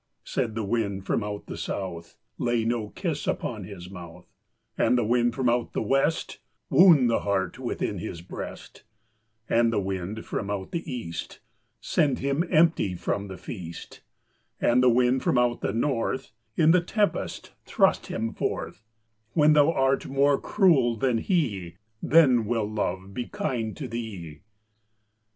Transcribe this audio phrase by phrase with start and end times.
[0.23, 4.25] Said the wind from out the south, "Lay no kiss upon his mouth,"
[4.75, 6.39] And the wind from out the west,
[6.71, 8.81] "Wound the heart within his breast,"
[9.47, 11.39] And the wind from out the east,
[11.81, 14.01] "Send him empty from the feast,"
[14.59, 18.83] And the wind from out the north, "In the tempest thrust him forth;
[19.33, 24.41] When thou art more cruel than he, Then will Love be kind to thee."